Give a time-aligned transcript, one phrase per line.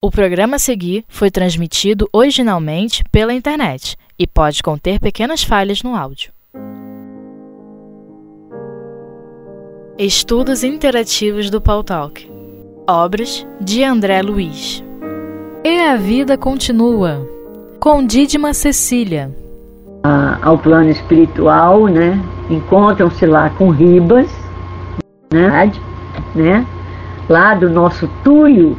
[0.00, 5.96] O programa a seguir foi transmitido originalmente pela internet e pode conter pequenas falhas no
[5.96, 6.30] áudio.
[9.98, 12.30] Estudos Interativos do Paul Talk
[12.88, 14.84] Obras de André Luiz
[15.64, 17.28] E a Vida Continua
[17.80, 19.34] com Didma Cecília
[20.40, 22.16] Ao plano espiritual, né?
[22.48, 24.30] Encontram-se lá com Ribas,
[25.32, 25.72] né?
[26.36, 26.64] né?
[27.28, 28.78] Lá do nosso Túlio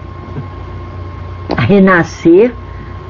[1.57, 2.51] renascer,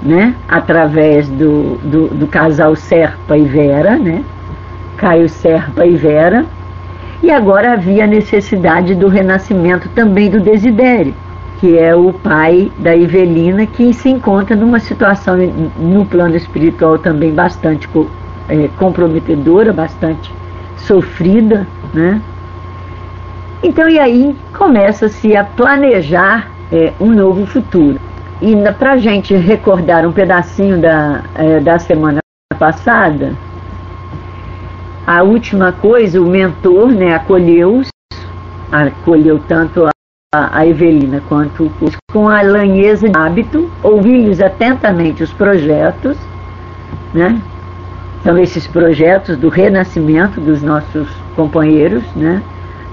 [0.02, 4.24] né, através do, do, do, casal Serpa e Vera, né,
[4.98, 6.46] Caio Serpa e Vera,
[7.22, 11.14] e agora havia a necessidade do renascimento também do Desidério,
[11.60, 15.36] que é o pai da Evelina, que se encontra numa situação
[15.78, 17.90] no plano espiritual também bastante
[18.48, 20.34] é, comprometedora, bastante
[20.78, 22.22] sofrida, né?
[23.62, 28.00] Então, e aí começa-se a planejar é, um novo futuro.
[28.42, 32.20] E para a gente recordar um pedacinho da, é, da semana
[32.58, 33.34] passada,
[35.06, 37.90] a última coisa, o mentor né, acolheu-os,
[38.72, 39.92] acolheu tanto a,
[40.60, 46.18] a Evelina quanto os, com a lanheza de hábito, ouviu-lhes atentamente os projetos,
[47.14, 47.42] né?
[48.24, 52.42] São esses projetos do renascimento dos nossos companheiros, né?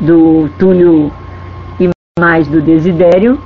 [0.00, 1.12] Do Túlio
[1.78, 3.38] e mais do Desidério,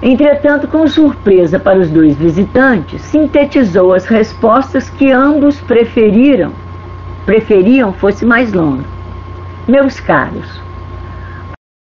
[0.00, 6.52] Entretanto, com surpresa para os dois visitantes, sintetizou as respostas que ambos preferiram,
[7.26, 8.84] preferiam fosse mais longa.
[9.66, 10.62] Meus caros,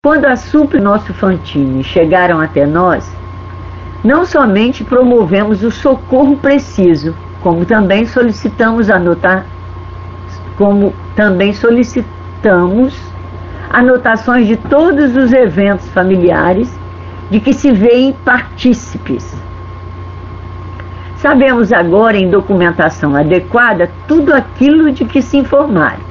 [0.03, 3.11] quando a Supre e nosso Fantini chegaram até nós,
[4.03, 9.47] não somente promovemos o socorro preciso, como também solicitamos anotar,
[10.55, 12.95] como também solicitamos
[13.71, 16.71] anotações de todos os eventos familiares
[17.29, 19.35] de que se veem partícipes.
[21.17, 26.03] Sabemos agora, em documentação adequada, tudo aquilo de que se informaram.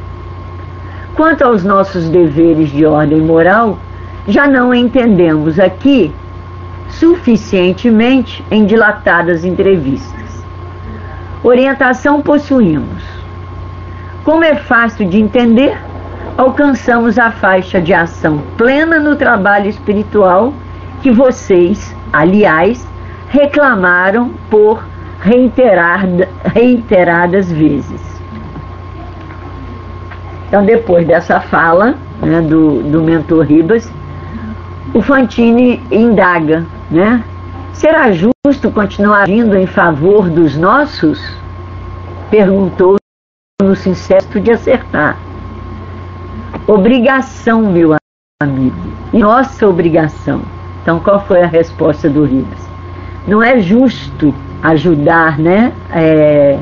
[1.15, 3.79] Quanto aos nossos deveres de ordem moral,
[4.27, 6.13] já não entendemos aqui
[6.89, 10.45] suficientemente em dilatadas entrevistas.
[11.43, 13.05] Orientação possuímos.
[14.25, 15.79] Como é fácil de entender,
[16.37, 20.53] alcançamos a faixa de ação plena no trabalho espiritual
[21.05, 22.89] que vocês, aliás,
[23.29, 24.83] reclamaram por
[25.21, 28.01] reiterada, reiteradas vezes.
[30.49, 33.93] Então, depois dessa fala né, do, do mentor Ribas,
[34.95, 37.23] o Fantini indaga, né?
[37.75, 41.23] Será justo continuar vindo em favor dos nossos?
[42.31, 42.97] Perguntou
[43.61, 45.19] no sincero de acertar.
[46.67, 47.95] Obrigação, meu
[48.41, 48.77] amigo,
[49.13, 50.54] nossa obrigação
[50.85, 52.59] então, qual foi a resposta do Ribas?
[53.27, 55.73] Não é justo ajudar, né?
[55.91, 56.59] É,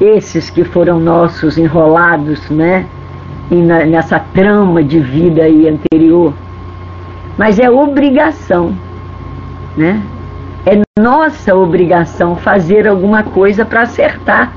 [0.00, 2.86] esses que foram nossos enrolados, né?
[3.50, 6.32] Nessa trama de vida aí anterior.
[7.36, 8.72] Mas é obrigação,
[9.76, 10.00] né?
[10.64, 14.52] É nossa obrigação fazer alguma coisa para acertar,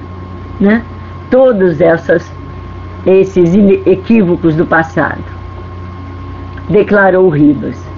[0.60, 0.84] né?
[1.32, 2.32] Todos essas,
[3.08, 3.56] esses
[3.88, 5.24] equívocos do passado.
[6.70, 7.93] Declarou Ribas.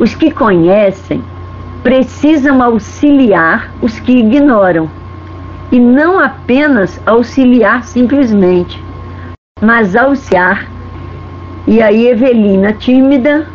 [0.00, 1.22] Os que conhecem
[1.82, 4.88] precisam auxiliar os que ignoram,
[5.70, 8.82] e não apenas auxiliar simplesmente,
[9.60, 10.66] mas auxiliar.
[11.66, 13.46] E aí Evelina, tímida,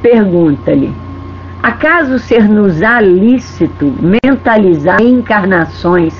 [0.00, 0.90] pergunta-lhe:
[1.62, 6.14] Acaso ser-nos-á lícito mentalizar encarnações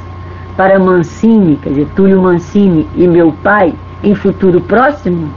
[0.54, 3.72] para Mancini, quer dizer, Túlio Mancini e meu pai,
[4.04, 5.32] em futuro próximo?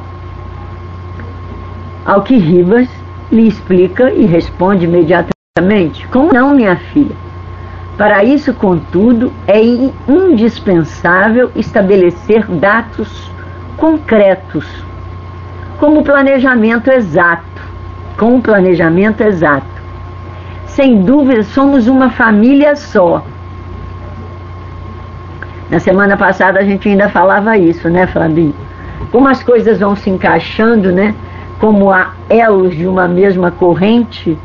[2.06, 2.90] Ao que Ribas
[3.32, 7.16] lhe explica e responde imediatamente: Como não, minha filha?
[7.98, 9.62] Para isso, contudo, é
[10.08, 13.32] indispensável estabelecer dados
[13.78, 14.68] concretos,
[15.80, 17.46] como planejamento exato,
[18.18, 19.76] com o planejamento exato.
[20.66, 23.24] Sem dúvida, somos uma família só.
[25.70, 28.54] Na semana passada a gente ainda falava isso, né, Fabinho?
[29.10, 31.16] Como as coisas vão se encaixando, né?
[31.60, 34.38] Como há elos de uma mesma corrente,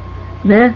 [0.44, 0.74] né?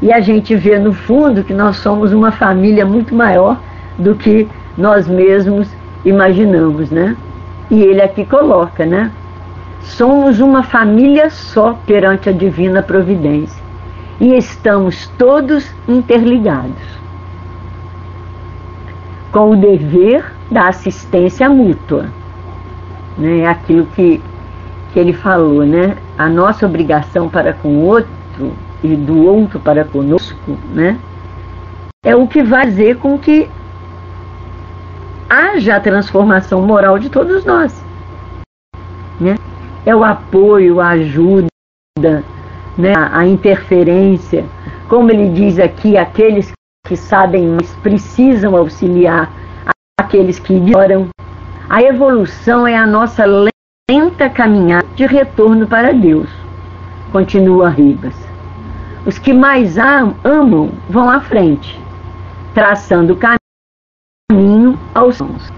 [0.00, 3.58] E a gente vê no fundo que nós somos uma família muito maior
[3.98, 5.68] do que nós mesmos
[6.04, 7.16] imaginamos, né?
[7.70, 9.10] E ele aqui coloca, né?
[9.82, 13.62] Somos uma família só perante a divina providência
[14.20, 16.98] e estamos todos interligados
[19.30, 22.06] com o dever da assistência mútua,
[23.16, 23.46] né?
[23.46, 24.20] Aquilo que
[24.92, 25.96] que ele falou, né?
[26.16, 28.52] A nossa obrigação para com o outro
[28.82, 30.98] e do outro para conosco, né?
[32.04, 33.50] É o que vai fazer com que
[35.28, 37.84] haja a transformação moral de todos nós.
[39.20, 39.36] Né?
[39.84, 41.48] É o apoio, a ajuda,
[42.76, 42.94] né?
[42.96, 44.44] a interferência.
[44.88, 46.52] Como ele diz aqui, aqueles
[46.86, 49.30] que sabem mais precisam auxiliar
[50.00, 51.08] aqueles que ignoram.
[51.68, 53.26] A evolução é a nossa
[53.90, 56.28] lenta caminhada de retorno para Deus.
[57.10, 58.14] Continua Ribas.
[59.06, 61.80] Os que mais amam vão à frente,
[62.52, 63.18] traçando o
[64.30, 65.50] caminho aos sons.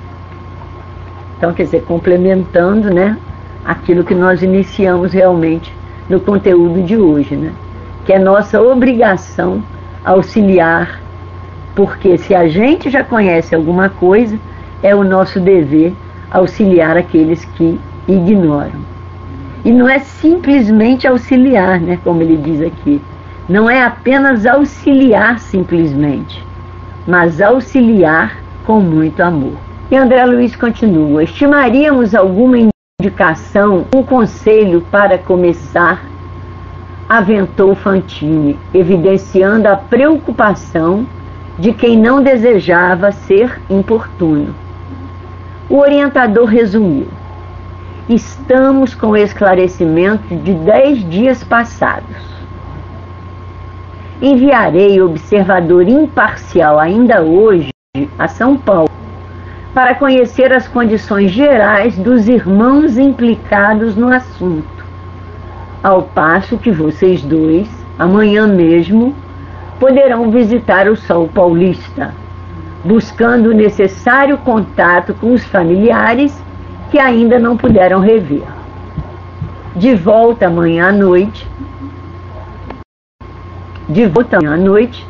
[1.36, 3.18] Então, quer dizer, complementando né,
[3.64, 5.74] aquilo que nós iniciamos realmente
[6.08, 7.52] no conteúdo de hoje, né?
[8.04, 9.60] que é nossa obrigação
[10.04, 11.00] auxiliar,
[11.74, 14.38] porque se a gente já conhece alguma coisa,
[14.84, 15.92] é o nosso dever
[16.30, 17.80] auxiliar aqueles que
[18.14, 18.80] ignoram.
[19.64, 23.00] E não é simplesmente auxiliar, né, como ele diz aqui.
[23.48, 26.44] Não é apenas auxiliar simplesmente,
[27.06, 29.54] mas auxiliar com muito amor.
[29.90, 32.56] E André Luiz continua: estimaríamos alguma
[33.00, 36.00] indicação, um conselho para começar?
[37.08, 41.04] Aventou Fantini, evidenciando a preocupação
[41.58, 44.54] de quem não desejava ser importuno.
[45.68, 47.08] O orientador resumiu:
[48.10, 52.16] Estamos com o esclarecimento de dez dias passados.
[54.20, 57.70] Enviarei observador imparcial ainda hoje
[58.18, 58.90] a São Paulo
[59.72, 64.84] para conhecer as condições gerais dos irmãos implicados no assunto,
[65.80, 69.14] ao passo que vocês dois, amanhã mesmo,
[69.78, 72.12] poderão visitar o Sol Paulista,
[72.84, 76.36] buscando o necessário contato com os familiares
[76.90, 78.42] que ainda não puderam rever.
[79.76, 81.46] De volta amanhã à noite,
[83.88, 85.06] de volta amanhã à noite,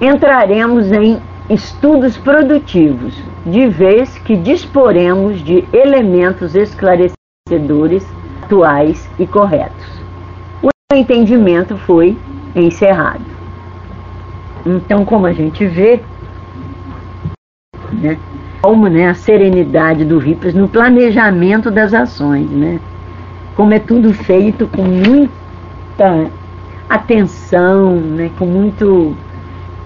[0.00, 3.14] entraremos em estudos produtivos,
[3.44, 8.06] de vez que disporemos de elementos esclarecedores,
[8.42, 9.86] atuais e corretos.
[10.62, 12.16] O entendimento foi
[12.54, 13.24] encerrado.
[14.64, 16.00] Então, como a gente vê,
[17.92, 18.18] né,
[18.74, 22.80] né, a serenidade do Ripas no planejamento das ações, né?
[23.54, 26.30] Como é tudo feito com muita
[26.88, 29.14] atenção, né, com muito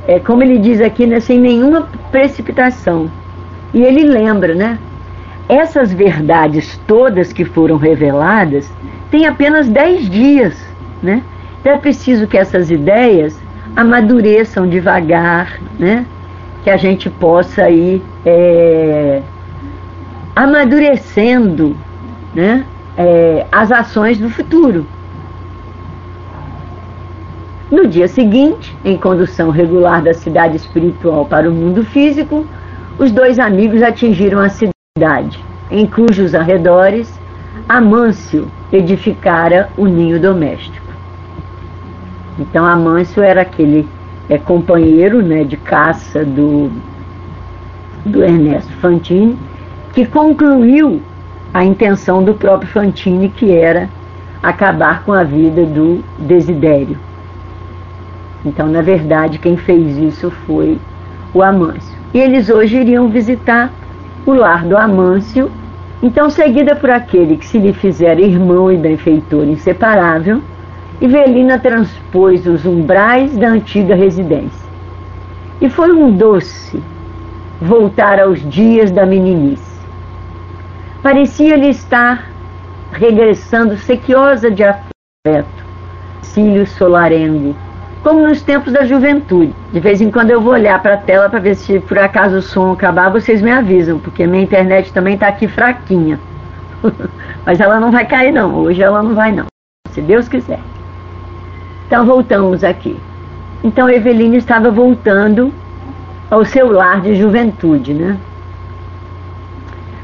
[0.06, 3.10] é, como ele diz aqui, né, sem nenhuma precipitação.
[3.72, 4.78] E ele lembra, né?
[5.48, 8.72] Essas verdades todas que foram reveladas
[9.10, 10.56] têm apenas dez dias,
[11.02, 11.22] né?
[11.60, 13.38] Então é preciso que essas ideias
[13.76, 16.06] amadureçam devagar, né?
[16.62, 19.22] Que a gente possa ir é,
[20.36, 21.76] amadurecendo,
[22.34, 22.64] né?
[22.96, 24.86] É, as ações do futuro.
[27.70, 32.46] No dia seguinte, em condução regular da cidade espiritual para o mundo físico,
[32.98, 37.20] os dois amigos atingiram a cidade, em cujos arredores
[37.68, 40.86] Amâncio edificara o ninho doméstico.
[42.36, 43.86] Então Amâncio era aquele
[44.30, 46.70] é, companheiro né, de caça do,
[48.06, 49.36] do Ernesto Fantini,
[49.92, 51.02] que concluiu
[51.52, 53.88] a intenção do próprio Fantini, que era
[54.40, 56.96] acabar com a vida do Desidério.
[58.44, 60.78] Então, na verdade, quem fez isso foi
[61.34, 61.98] o Amâncio.
[62.14, 63.70] E eles hoje iriam visitar
[64.24, 65.50] o lar do Amâncio,
[66.02, 70.40] então seguida por aquele que se lhe fizera irmão e benfeitor inseparável,
[71.00, 74.68] Ivelina transpôs os umbrais da antiga residência.
[75.58, 76.82] E foi um doce
[77.60, 79.80] voltar aos dias da meninice.
[81.02, 82.30] Parecia-lhe estar
[82.92, 85.64] regressando sequiosa de afeto,
[86.20, 87.56] cílio solarengo,
[88.02, 89.54] como nos tempos da juventude.
[89.72, 92.36] De vez em quando eu vou olhar para a tela para ver se por acaso
[92.36, 96.20] o som acabar, vocês me avisam, porque minha internet também está aqui fraquinha.
[97.46, 99.46] Mas ela não vai cair não, hoje ela não vai não,
[99.90, 100.60] se Deus quiser.
[101.90, 102.96] Então voltamos aqui.
[103.64, 105.52] Então Eveline estava voltando
[106.30, 108.16] ao seu lar de juventude, né?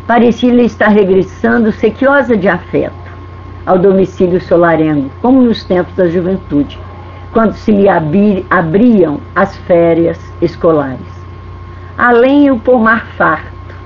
[0.05, 2.93] Parecia-lhe estar regressando sequiosa de afeto
[3.64, 6.76] ao domicílio solarengo, como nos tempos da juventude
[7.33, 11.07] quando se lhe abriam as férias escolares.
[11.97, 13.76] Além o pomar farto,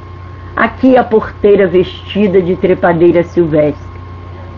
[0.56, 4.00] aqui a porteira vestida de trepadeira silvestre,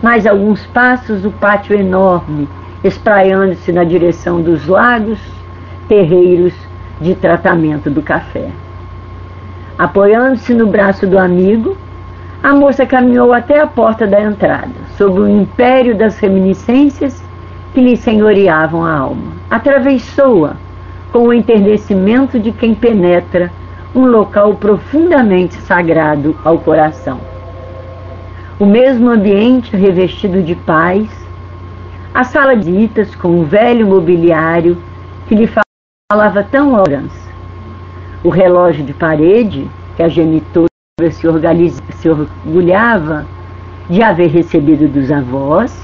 [0.01, 2.47] mais alguns passos o pátio enorme,
[2.83, 5.19] espraiando-se na direção dos lagos,
[5.87, 6.53] terreiros
[6.99, 8.49] de tratamento do café.
[9.77, 11.75] Apoiando-se no braço do amigo,
[12.43, 17.23] a moça caminhou até a porta da entrada, sob o império das reminiscências
[17.73, 19.31] que lhe senhoreavam a alma.
[19.49, 20.55] Atravessou-a
[21.11, 23.51] com o enternecimento de quem penetra
[23.95, 27.19] um local profundamente sagrado ao coração.
[28.59, 31.07] O mesmo ambiente revestido de paz,
[32.13, 34.77] a sala de visitas com o velho mobiliário
[35.27, 35.49] que lhe
[36.11, 37.11] falava tão horas,
[38.23, 40.67] o relógio de parede que a genitora
[41.11, 41.27] se,
[41.97, 43.25] se orgulhava
[43.89, 45.83] de haver recebido dos avós,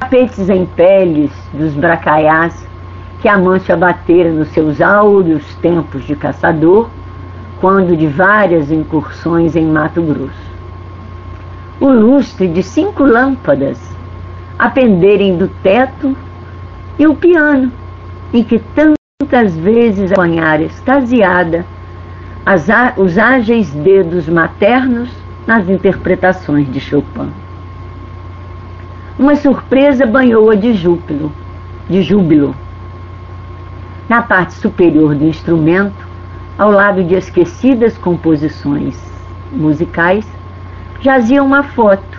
[0.00, 2.66] tapetes em peles dos bracaiás
[3.20, 6.88] que Amâncio abatera nos seus áureos tempos de caçador,
[7.60, 10.48] quando de várias incursões em Mato Grosso.
[11.80, 13.87] O lustre de cinco lâmpadas
[14.58, 16.16] a penderem do teto
[16.98, 17.70] e o piano,
[18.32, 21.64] em que tantas vezes apanhara extasiada
[22.44, 25.10] as, os ágeis dedos maternos
[25.46, 27.30] nas interpretações de Chopin.
[29.18, 31.32] Uma surpresa banhou-a de júbilo,
[31.88, 32.54] de júbilo
[34.08, 36.08] na parte superior do instrumento,
[36.56, 38.98] ao lado de esquecidas composições
[39.52, 40.26] musicais,
[41.00, 42.18] jazia uma foto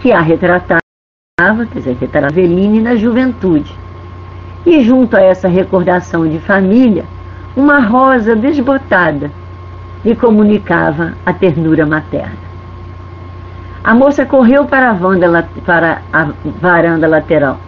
[0.00, 0.83] que a retratava,
[1.66, 3.72] quer dizer, retratava Veline na juventude.
[4.64, 7.04] E junto a essa recordação de família,
[7.56, 9.30] uma rosa desbotada
[10.04, 12.44] lhe comunicava a ternura materna.
[13.82, 16.28] A moça correu para a, para a
[16.60, 17.58] varanda lateral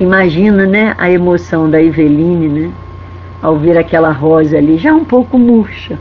[0.00, 2.72] Imagina, né, a emoção da Eveline, né,
[3.42, 5.98] ao ver aquela rosa ali, já um pouco murcha,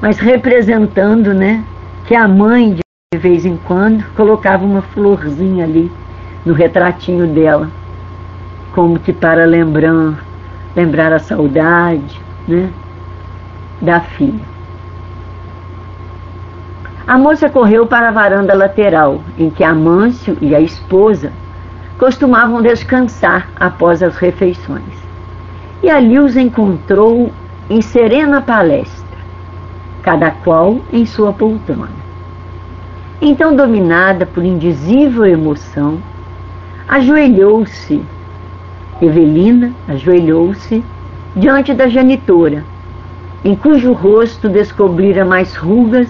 [0.00, 1.62] mas representando, né,
[2.06, 2.76] que a mãe,
[3.12, 5.90] de vez em quando, colocava uma florzinha ali
[6.48, 7.68] no retratinho dela,
[8.74, 10.24] como que para lembrar,
[10.74, 12.70] lembrar a saudade, né,
[13.82, 14.40] da filha.
[17.06, 21.32] A moça correu para a varanda lateral, em que Amâncio e a esposa
[21.98, 24.96] costumavam descansar após as refeições.
[25.82, 27.30] E ali os encontrou
[27.68, 29.18] em serena palestra,
[30.02, 31.98] cada qual em sua poltrona.
[33.20, 35.98] Então, dominada por indizível emoção,
[36.88, 38.02] ajoelhou-se,
[39.00, 40.82] Evelina ajoelhou-se
[41.36, 42.64] diante da genitora,
[43.44, 46.08] em cujo rosto descobrira mais rugas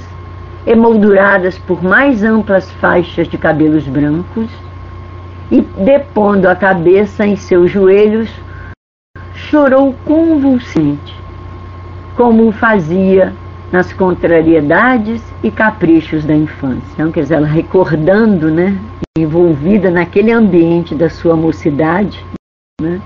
[0.67, 4.51] emolduradas por mais amplas faixas de cabelos brancos
[5.51, 8.31] e, depondo a cabeça em seus joelhos,
[9.35, 11.15] chorou convulsamente,
[12.17, 13.33] como o fazia
[13.71, 16.83] nas contrariedades e caprichos da infância.
[16.95, 18.79] Então, quer dizer, ela recordando, né,
[19.19, 22.25] envolvida naquele ambiente da sua mocidade,
[22.81, 23.01] né,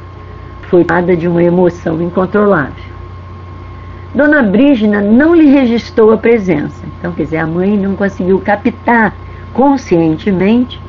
[0.69, 2.92] foi nada de uma emoção incontrolável.
[4.14, 6.85] Dona Brígida não lhe registrou a presença.
[6.99, 9.14] Então, quer dizer, a mãe não conseguiu captar
[9.54, 10.81] conscientemente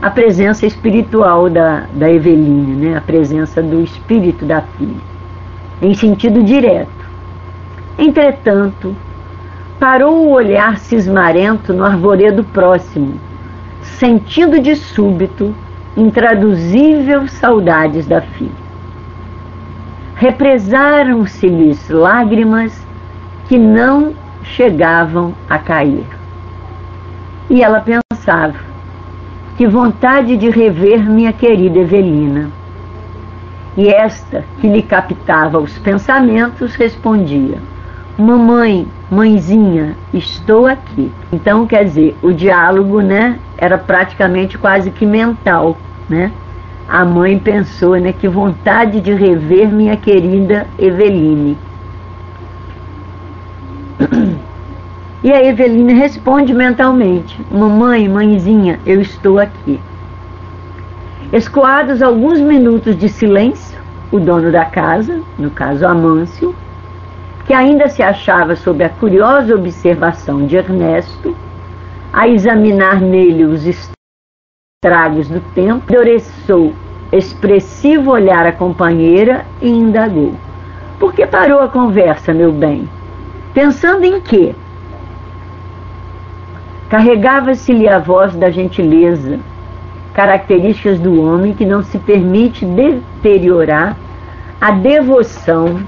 [0.00, 2.96] a presença espiritual da, da Eveline, né?
[2.96, 5.00] a presença do espírito da filha,
[5.80, 6.90] em sentido direto.
[7.96, 8.96] Entretanto,
[9.82, 13.14] parou o olhar cismarento no arvoredo próximo,
[13.82, 15.52] sentindo de súbito
[15.96, 18.62] intraduzível saudades da filha.
[20.14, 22.80] Represaram-se-lhes lágrimas
[23.48, 26.06] que não chegavam a cair.
[27.50, 28.54] E ela pensava:
[29.56, 32.52] que vontade de rever minha querida Evelina.
[33.76, 37.58] E esta, que lhe captava os pensamentos, respondia:
[38.16, 41.12] Mamãe, mãezinha, estou aqui.
[41.30, 45.76] Então, quer dizer, o diálogo, né, era praticamente quase que mental,
[46.08, 46.32] né?
[46.88, 51.58] A mãe pensou, né, que vontade de rever minha querida Eveline.
[55.22, 59.78] E a Evelina responde mentalmente: Mamãe, mãezinha, eu estou aqui.
[61.32, 63.78] Escoados alguns minutos de silêncio,
[64.10, 66.52] o dono da casa, no caso Amâncio,
[67.52, 71.36] que ainda se achava sob a curiosa observação de Ernesto,
[72.10, 76.72] a examinar nele os estragos do tempo, endureçou
[77.12, 80.32] expressivo olhar à companheira e indagou:
[80.98, 82.88] Por que parou a conversa, meu bem?
[83.52, 84.54] Pensando em quê?
[86.88, 89.38] Carregava-se-lhe a voz da gentileza,
[90.14, 93.94] características do homem que não se permite deteriorar
[94.58, 95.78] a devoção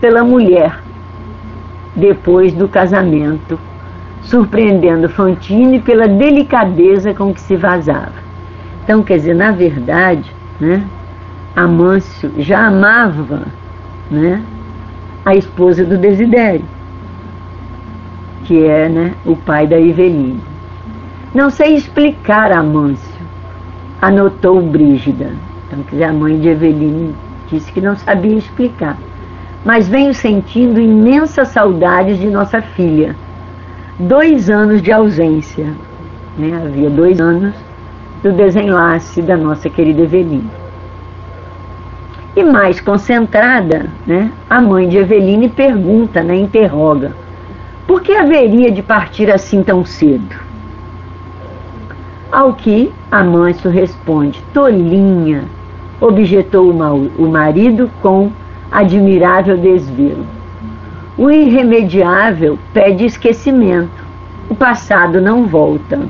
[0.00, 0.80] pela mulher
[1.94, 3.58] depois do casamento,
[4.22, 8.14] surpreendendo Fantine pela delicadeza com que se vazava.
[8.84, 10.84] Então, quer dizer, na verdade, né,
[11.54, 13.42] Amâncio já amava
[14.10, 14.42] né,
[15.24, 16.64] a esposa do Desidério
[18.50, 20.40] que é né, o pai da Eveline.
[21.32, 23.08] Não sei explicar a Mâncio
[24.02, 25.30] anotou Brígida.
[25.66, 27.14] Então, quer dizer, a mãe de Eveline
[27.48, 28.98] disse que não sabia explicar.
[29.64, 33.14] Mas venho sentindo imensas saudades de nossa filha.
[33.98, 35.74] Dois anos de ausência.
[36.38, 36.60] Né?
[36.64, 37.54] Havia dois anos
[38.22, 40.50] do desenlace da nossa querida Eveline.
[42.36, 47.12] E mais concentrada, né, a mãe de Eveline pergunta, né, interroga,
[47.86, 50.36] por que haveria de partir assim tão cedo?
[52.30, 55.44] Ao que Amâncio responde, tolinha,
[56.00, 58.30] objetou o marido com
[58.70, 60.26] admirável desvelo.
[61.18, 64.04] O irremediável pede esquecimento,
[64.48, 66.00] o passado não volta.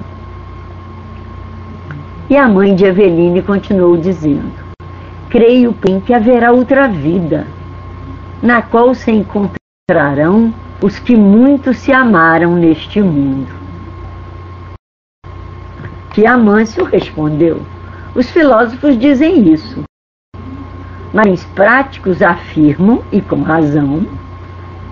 [2.28, 4.52] E a mãe de Eveline continuou dizendo:
[5.28, 7.46] Creio, bem, que haverá outra vida,
[8.42, 13.48] na qual se encontrarão os que muito se amaram neste mundo.
[16.12, 17.62] Que Amâncio respondeu:
[18.14, 19.82] Os filósofos dizem isso,
[21.12, 24.06] mas práticos afirmam, e com razão,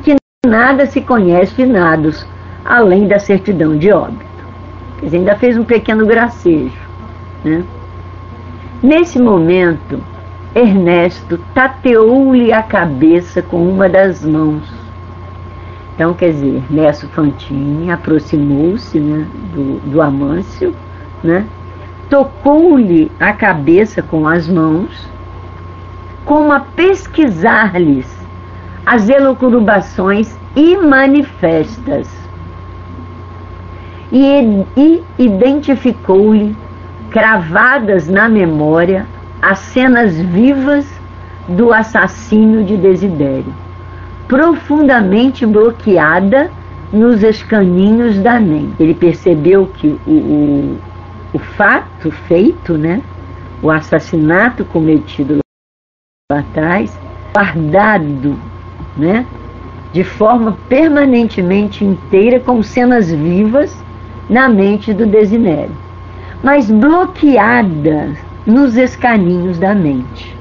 [0.03, 2.27] que nada se conhece finados
[2.65, 4.27] além da certidão de óbito.
[4.99, 6.89] Quer dizer, ainda fez um pequeno gracejo.
[7.45, 7.65] Né?
[8.83, 10.01] Nesse momento,
[10.55, 14.63] Ernesto tateou-lhe a cabeça com uma das mãos.
[15.95, 20.75] Então, quer dizer, Ernesto Fantini aproximou-se né, do, do Amâncio,
[21.23, 21.45] né,
[22.09, 25.09] tocou-lhe a cabeça com as mãos,
[26.29, 28.07] como a pesquisar-lhes
[28.85, 32.07] as elucubrações imanifestas
[34.13, 36.55] e, e identificou-lhe
[37.11, 39.07] cravadas na memória
[39.41, 40.87] as cenas vivas
[41.49, 43.55] do assassínio de Desidério,
[44.27, 46.51] profundamente bloqueada
[46.93, 48.75] nos escaninhos da mente.
[48.79, 50.79] Ele percebeu que o, o,
[51.33, 53.01] o fato feito, né,
[53.63, 55.39] o assassinato cometido
[56.31, 56.95] atrás,
[57.33, 58.39] guardado,
[58.95, 59.25] né,
[59.95, 63.75] de forma permanentemente inteira, com cenas vivas
[64.29, 65.75] na mente do Desinério,
[66.43, 70.37] mas bloqueadas nos escaninhos da mente.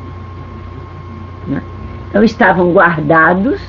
[1.47, 1.63] Né?
[2.09, 3.61] Então estavam guardados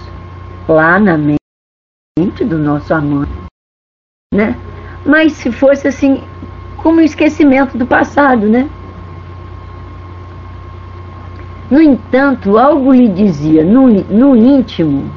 [0.69, 3.31] lá na mente do nosso amante,
[4.35, 4.57] né?
[5.07, 6.25] Mas se fosse assim,
[6.79, 8.69] como esquecimento do passado, né?
[11.71, 15.11] No entanto, algo lhe dizia no, no íntimo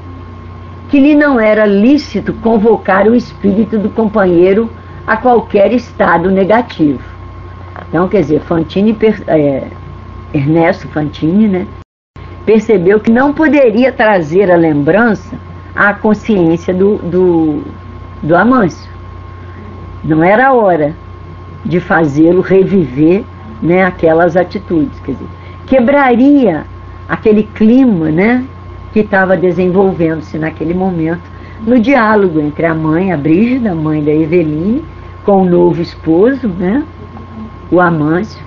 [0.89, 4.69] que lhe não era lícito convocar o espírito do companheiro
[5.07, 6.99] a qualquer estado negativo.
[7.87, 9.67] Então, quer dizer, Fantini, é,
[10.33, 11.67] Ernesto Fantini, né,
[12.45, 15.33] percebeu que não poderia trazer a lembrança
[15.73, 17.63] à consciência do, do,
[18.21, 18.91] do Amâncio.
[20.03, 20.93] Não era a hora
[21.63, 23.23] de fazê-lo reviver
[23.61, 24.99] né, aquelas atitudes.
[24.99, 25.27] Quer dizer,
[25.65, 26.65] quebraria
[27.07, 28.45] aquele clima né,
[28.93, 31.21] que estava desenvolvendo-se naquele momento
[31.65, 34.83] no diálogo entre a mãe, a Brígida, a mãe da Eveline,
[35.23, 36.83] com o novo esposo, né,
[37.71, 38.41] o Amâncio,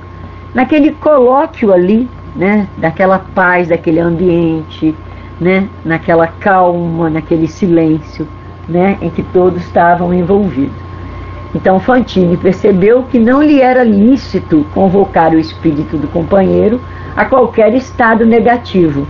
[0.53, 4.94] naquele colóquio ali, né, daquela paz, daquele ambiente,
[5.40, 8.27] né, naquela calma, naquele silêncio,
[8.68, 10.85] né, em que todos estavam envolvidos.
[11.55, 16.81] Então Fantini percebeu que não lhe era lícito convocar o espírito do companheiro
[17.16, 19.07] a qualquer estado negativo,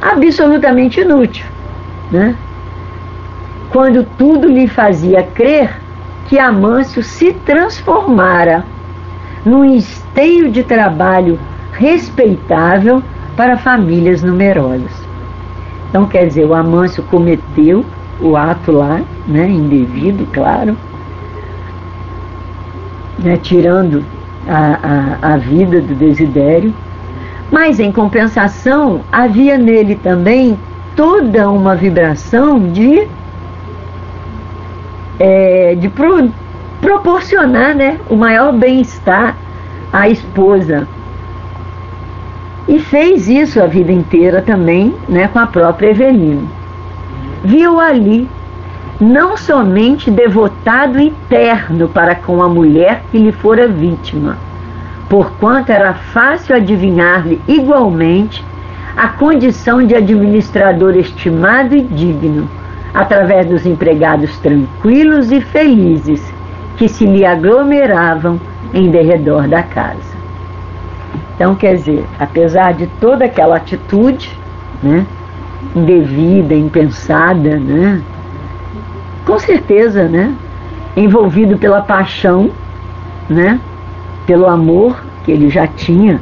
[0.00, 1.46] absolutamente inútil,
[2.10, 2.34] né?
[3.70, 5.70] Quando tudo lhe fazia crer
[6.28, 8.64] que Amâncio se transformara
[9.44, 11.38] num esteio de trabalho
[11.72, 13.02] respeitável
[13.36, 14.92] para famílias numerosas.
[15.88, 17.84] Então, quer dizer, o Amâncio cometeu
[18.20, 20.76] o ato lá, né, indevido, claro,
[23.18, 24.04] né, tirando
[24.46, 26.74] a, a, a vida do Desidério,
[27.50, 30.58] mas em compensação havia nele também
[30.94, 33.06] toda uma vibração de,
[35.18, 36.30] é, de pro,
[36.80, 39.36] proporcionar né, o maior bem-estar
[39.92, 40.86] à esposa.
[42.66, 46.42] E fez isso a vida inteira também né, com a própria Evelina.
[47.42, 48.28] Viu ali
[49.00, 54.36] não somente devotado eterno para com a mulher que lhe fora vítima,
[55.08, 58.44] porquanto era fácil adivinhar-lhe igualmente
[58.96, 62.48] a condição de administrador estimado e digno,
[62.92, 66.22] através dos empregados tranquilos e felizes
[66.76, 68.40] que se lhe aglomeravam
[68.74, 70.18] em derredor da casa.
[71.34, 74.36] Então, quer dizer, apesar de toda aquela atitude,
[74.82, 75.06] né,
[75.74, 78.02] indevida, impensada, né,
[79.24, 80.34] com certeza, né,
[80.96, 82.50] envolvido pela paixão,
[83.28, 83.60] né,
[84.28, 86.20] pelo amor que ele já tinha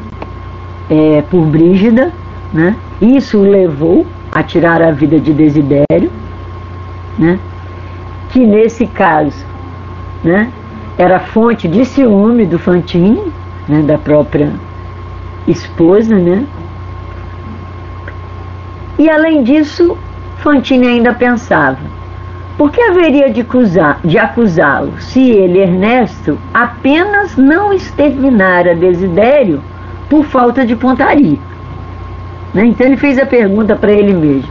[0.89, 2.13] é, por Brígida,
[2.53, 2.77] né?
[3.03, 6.09] Isso o levou a tirar a vida de Desidério,
[7.19, 7.37] né?
[8.31, 9.45] Que nesse caso,
[10.23, 10.53] né?
[10.97, 13.21] Era fonte de ciúme do Fantini,
[13.69, 13.83] né?
[13.83, 14.53] Da própria
[15.49, 16.47] esposa, né?
[19.01, 19.99] E além disso,
[20.39, 21.79] Fantini ainda pensava:
[22.57, 23.45] por que haveria de,
[24.05, 29.63] de acusá-lo se ele, Ernesto, apenas não exterminara Desidério
[30.09, 31.39] por falta de pontaria?
[32.55, 32.65] Né?
[32.65, 34.51] Então ele fez a pergunta para ele mesmo: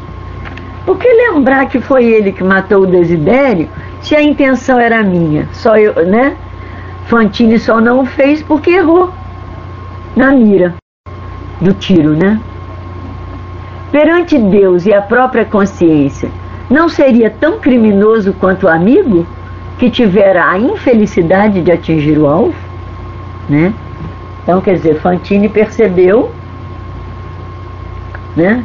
[0.86, 3.68] por que lembrar que foi ele que matou o Desidério
[4.02, 5.50] se a intenção era minha?
[5.52, 6.38] Só eu, né?
[7.08, 9.12] Fantini só não fez porque errou
[10.16, 10.76] na mira
[11.60, 12.40] do tiro, né?
[13.92, 16.30] Perante Deus e a própria consciência,
[16.70, 19.26] não seria tão criminoso quanto o amigo
[19.78, 22.56] que tivera a infelicidade de atingir o alvo?
[23.50, 23.74] Né?
[24.44, 26.32] Então, quer dizer, Fantini percebeu
[28.36, 28.64] né,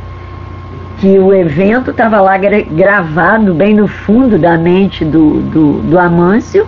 [0.99, 6.67] que o evento estava lá gravado bem no fundo da mente do, do, do Amâncio,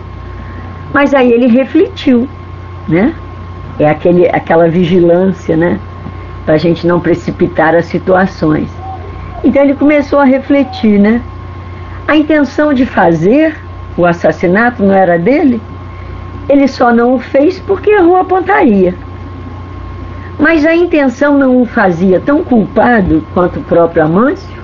[0.92, 2.28] mas aí ele refletiu,
[2.88, 3.14] né?
[3.78, 5.78] É aquele, aquela vigilância, né?
[6.44, 8.68] Para a gente não precipitar as situações.
[9.44, 11.20] Então ele começou a refletir, né?
[12.07, 13.57] A intenção de fazer
[13.96, 15.61] o assassinato não era dele?
[16.48, 18.94] Ele só não o fez porque errou a pontaria.
[20.38, 24.62] Mas a intenção não o fazia tão culpado quanto o próprio Amâncio?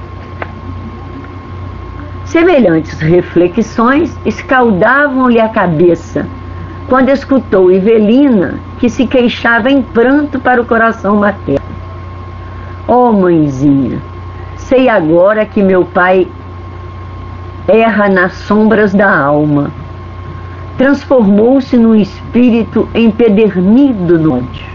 [2.24, 6.26] Semelhantes reflexões escaldavam-lhe a cabeça
[6.88, 11.64] quando escutou Evelina, que se queixava em pranto para o coração materno.
[12.86, 13.98] Oh, mãezinha,
[14.58, 16.28] sei agora que meu pai
[17.66, 19.70] erra nas sombras da alma.
[20.76, 24.66] Transformou-se num espírito empedernido no ódio.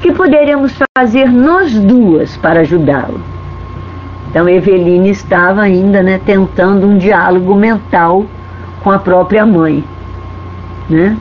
[0.00, 3.20] Que poderemos fazer nós duas para ajudá-lo?
[4.30, 8.26] Então Eveline estava ainda né, tentando um diálogo mental
[8.82, 9.82] com a própria mãe.
[10.88, 11.16] Né?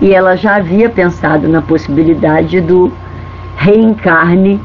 [0.00, 2.92] E ela já havia pensado na possibilidade do
[3.56, 4.60] reencarne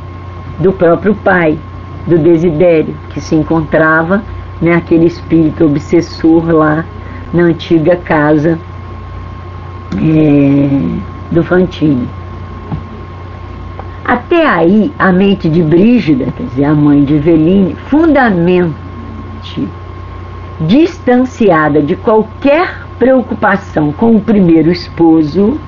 [0.59, 1.57] do próprio pai,
[2.05, 4.21] do Desidério, que se encontrava,
[4.61, 6.85] né, aquele espírito obsessor lá
[7.33, 8.59] na antiga casa
[9.95, 12.07] é, do Fantini.
[14.05, 18.73] Até aí, a mente de Brígida, quer dizer, a mãe de Eveline, fundamente
[20.59, 25.59] distanciada de qualquer preocupação com o primeiro esposo,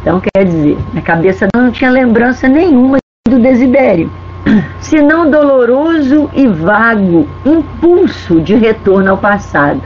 [0.00, 4.10] então quer dizer, na cabeça não tinha lembrança nenhuma do desidério,
[4.80, 9.82] senão doloroso e vago impulso de retorno ao passado,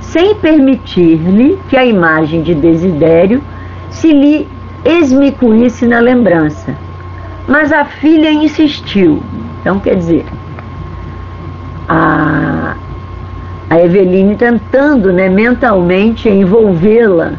[0.00, 3.42] sem permitir-lhe que a imagem de desidério
[3.90, 4.48] se lhe
[4.84, 6.74] esmicuísse na lembrança.
[7.46, 9.22] Mas a filha insistiu.
[9.60, 10.24] Então, quer dizer,
[11.88, 12.74] a,
[13.70, 17.32] a Eveline tentando né, mentalmente envolvê-la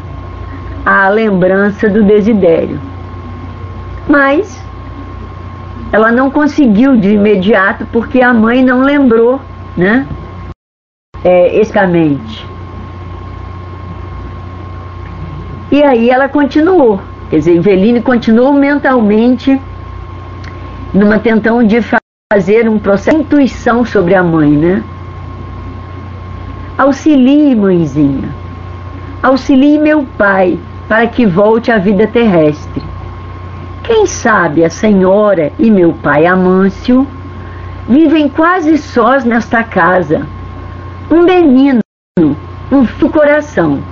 [0.84, 2.80] à lembrança do desidério.
[4.08, 4.63] Mas
[5.94, 9.40] ela não conseguiu de imediato porque a mãe não lembrou,
[9.76, 10.04] né?
[11.22, 12.44] É, escamente.
[15.70, 17.00] E aí ela continuou.
[17.30, 19.60] Quer dizer, Eveline continuou mentalmente
[20.92, 21.80] numa tentação de
[22.32, 24.82] fazer um processo de intuição sobre a mãe, né?
[26.76, 28.30] Auxilie, mãezinha.
[29.22, 32.82] Auxilie meu pai para que volte à vida terrestre.
[33.84, 37.06] Quem sabe a senhora e meu pai Amâncio
[37.86, 40.26] vivem quase sós nesta casa.
[41.10, 41.80] Um menino,
[42.72, 43.82] um coração.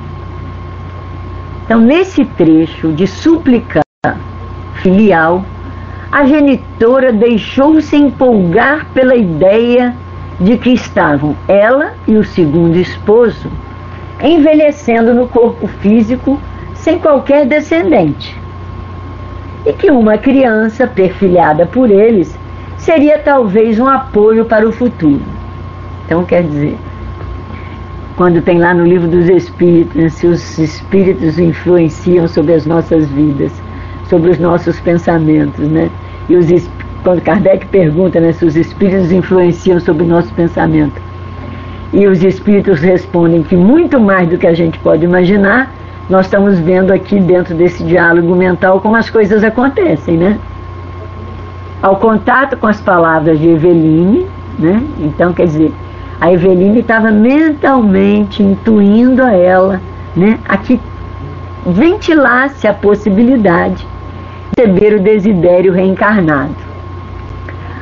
[1.64, 3.83] Então, nesse trecho de súplica
[4.76, 5.44] filial,
[6.11, 9.94] a genitora deixou-se empolgar pela ideia
[10.40, 13.50] de que estavam ela e o segundo esposo
[14.22, 16.40] envelhecendo no corpo físico
[16.74, 18.41] sem qualquer descendente.
[19.64, 22.37] E que uma criança perfilhada por eles
[22.77, 25.22] seria talvez um apoio para o futuro.
[26.05, 26.77] Então, quer dizer,
[28.16, 33.09] quando tem lá no livro dos Espíritos, né, se os Espíritos influenciam sobre as nossas
[33.09, 33.53] vidas,
[34.09, 35.88] sobre os nossos pensamentos, né?
[36.29, 36.46] E os,
[37.03, 41.01] quando Kardec pergunta né, se os espíritos influenciam sobre o nosso pensamento.
[41.92, 45.72] E os espíritos respondem que muito mais do que a gente pode imaginar,
[46.08, 50.38] nós estamos vendo aqui dentro desse diálogo mental como as coisas acontecem, né?
[51.80, 54.26] Ao contato com as palavras de Eveline,
[54.58, 54.82] né?
[54.98, 55.72] Então, quer dizer,
[56.20, 59.80] a Eveline estava mentalmente intuindo a ela,
[60.14, 60.38] né?
[60.48, 60.80] Aqui
[61.66, 63.86] ventilasse a possibilidade
[64.56, 66.54] de receber o desidério reencarnado.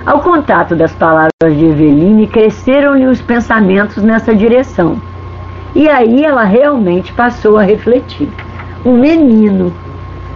[0.07, 4.97] Ao contato das palavras de Eveline, cresceram-lhe os pensamentos nessa direção.
[5.75, 8.29] E aí ela realmente passou a refletir.
[8.85, 9.73] Um menino,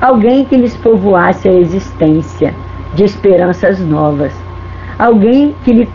[0.01, 2.55] alguém que lhes povoasse a existência
[2.95, 4.33] de esperanças novas,
[4.99, 5.89] alguém que lhe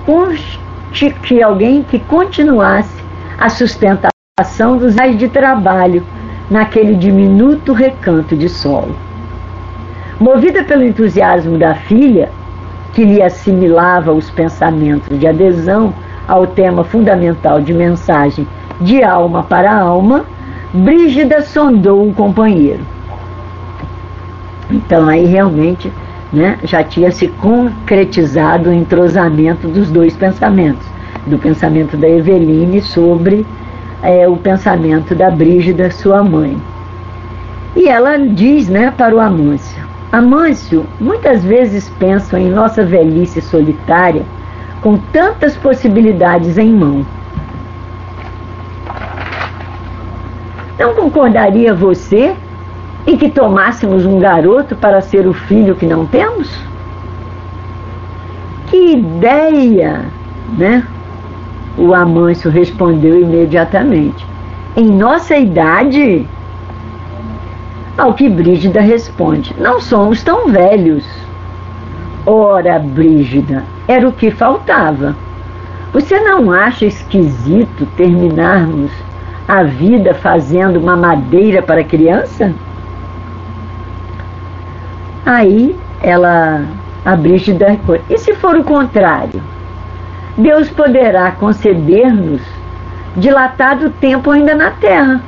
[1.23, 3.01] que alguém que continuasse
[3.39, 6.03] a sustentação dos reis de trabalho
[6.49, 8.95] naquele diminuto recanto de solo.
[10.19, 12.29] Movida pelo entusiasmo da filha,
[12.93, 15.93] que lhe assimilava os pensamentos de adesão
[16.27, 18.45] ao tema fundamental de mensagem
[18.79, 20.25] de alma para alma,
[20.73, 22.81] Brígida sondou um companheiro.
[24.69, 25.91] Então aí realmente
[26.31, 30.85] né, já tinha se concretizado o entrosamento dos dois pensamentos,
[31.25, 33.45] do pensamento da Eveline sobre
[34.03, 36.57] é, o pensamento da Brígida, sua mãe.
[37.75, 44.23] E ela diz né, para o Amâncio: Amâncio, muitas vezes penso em nossa velhice solitária
[44.81, 47.05] com tantas possibilidades em mão.
[50.79, 52.33] Não concordaria você
[53.05, 56.49] em que tomássemos um garoto para ser o filho que não temos?
[58.67, 60.05] Que ideia,
[60.57, 60.87] né?
[61.77, 64.25] O Amâncio respondeu imediatamente.
[64.77, 66.25] Em nossa idade?
[67.97, 71.03] Ao que Brígida responde: Não somos tão velhos.
[72.25, 75.15] Ora, Brígida, era o que faltava.
[75.91, 78.91] Você não acha esquisito terminarmos
[79.49, 82.53] a vida fazendo uma madeira para criança?
[85.25, 86.65] Aí ela,
[87.03, 87.75] a Brígida,
[88.07, 89.41] e se for o contrário?
[90.37, 92.43] Deus poderá conceder-nos
[93.17, 95.19] dilatado tempo ainda na terra.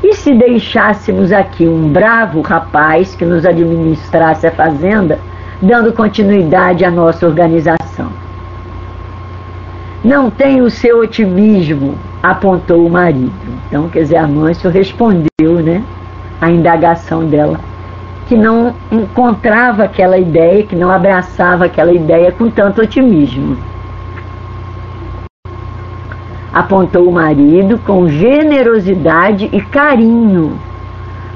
[0.00, 5.18] E se deixássemos aqui um bravo rapaz que nos administrasse a fazenda,
[5.60, 8.08] dando continuidade à nossa organização?
[10.04, 13.30] Não tem o seu otimismo, apontou o marido.
[13.68, 15.84] Então, quer dizer, Amâncio respondeu, né,
[16.40, 17.60] a indagação dela
[18.26, 23.58] que não encontrava aquela ideia, que não abraçava aquela ideia com tanto otimismo.
[26.50, 30.58] Apontou o marido com generosidade e carinho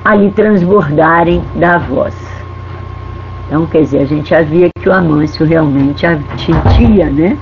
[0.02, 2.14] a lhe transbordarem da voz.
[3.46, 6.06] Então, quer dizer, a gente havia que o Amâncio realmente
[6.74, 7.36] tinha né,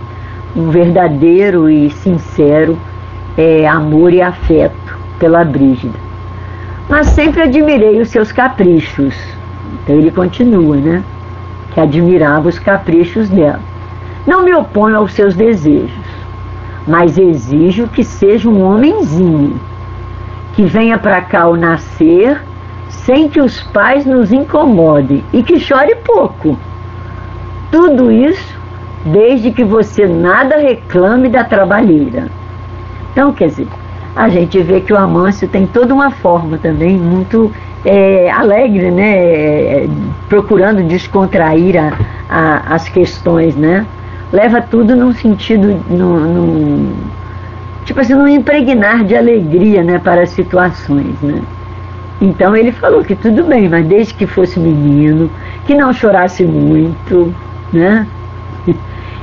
[0.56, 2.76] um verdadeiro e sincero
[3.36, 5.98] é, amor e afeto pela Brígida.
[6.88, 9.14] Mas sempre admirei os seus caprichos,
[9.82, 11.02] então ele continua, né?
[11.72, 13.60] Que admirava os caprichos dela.
[14.26, 15.90] Não me oponho aos seus desejos,
[16.86, 19.60] mas exijo que seja um homenzinho,
[20.54, 22.40] que venha para cá ao nascer
[22.88, 26.58] sem que os pais nos incomodem e que chore pouco.
[27.70, 28.56] Tudo isso
[29.04, 32.26] desde que você nada reclame da trabalheira.
[33.16, 33.66] Então, quer dizer,
[34.14, 37.50] a gente vê que o Amâncio tem toda uma forma também muito
[37.82, 39.16] é, alegre, né?
[39.16, 39.88] É,
[40.28, 41.94] procurando descontrair a,
[42.28, 43.86] a, as questões, né?
[44.30, 46.92] Leva tudo num sentido, num, num,
[47.86, 49.98] tipo assim, num impregnar de alegria, né?
[49.98, 51.40] Para as situações, né?
[52.20, 55.30] Então ele falou que tudo bem, mas desde que fosse menino,
[55.66, 57.34] que não chorasse muito,
[57.72, 58.06] né?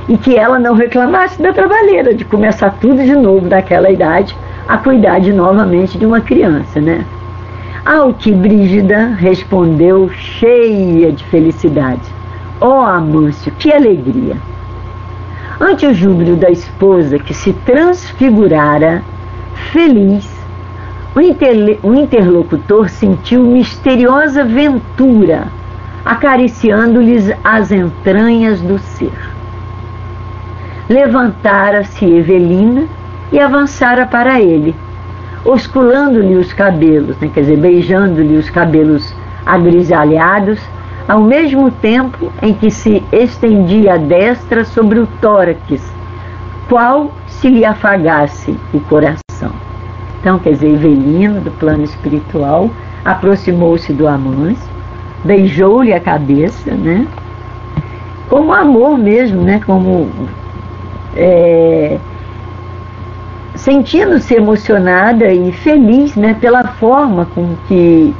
[0.08, 4.36] E que ela não reclamasse da trabalheira, de começar tudo de novo naquela idade,
[4.68, 7.04] a cuidar de novamente de uma criança, né?
[7.84, 12.02] Ao que Brígida respondeu cheia de felicidade.
[12.60, 14.36] Ó oh, Amâncio, que alegria!
[15.60, 19.02] Ante o júbilo da esposa que se transfigurara,
[19.72, 20.28] feliz,
[21.14, 25.44] o, o interlocutor sentiu misteriosa ventura
[26.04, 29.33] acariciando-lhes as entranhas do ser.
[30.88, 32.84] Levantara-se Evelina
[33.32, 34.74] e avançara para ele,
[35.44, 39.14] osculando-lhe os cabelos, né, quer dizer, beijando-lhe os cabelos
[39.46, 40.60] agrisalhados,
[41.08, 45.92] ao mesmo tempo em que se estendia a destra sobre o tórax,
[46.68, 49.52] qual se lhe afagasse o coração.
[50.20, 52.70] Então, quer dizer, Evelino, do plano espiritual,
[53.04, 54.66] aproximou-se do Amâncio,
[55.22, 57.06] beijou-lhe a cabeça, né?
[58.30, 59.60] Como amor mesmo, né?
[59.66, 60.08] Como
[61.16, 61.98] é,
[63.54, 68.14] sentindo-se emocionada e feliz né, pela forma com que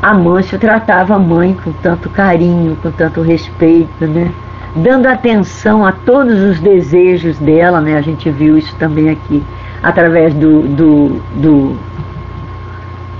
[0.00, 4.30] Amâncio tratava a mãe com tanto carinho, com tanto respeito, né?
[4.76, 7.96] dando atenção a todos os desejos dela, né?
[7.96, 9.42] a gente viu isso também aqui,
[9.82, 11.78] através do, do, do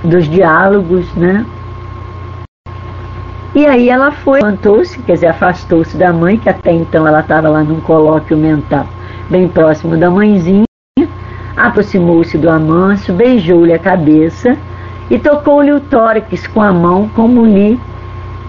[0.03, 1.45] dos diálogos, né?
[3.55, 7.49] E aí ela foi, levantou-se, quer dizer, afastou-se da mãe, que até então ela estava
[7.49, 8.87] lá num colóquio mental,
[9.29, 10.65] bem próximo da mãezinha,
[11.55, 14.57] aproximou-se do Amâncio, beijou-lhe a cabeça
[15.09, 17.79] e tocou-lhe o tórax com a mão, como lhe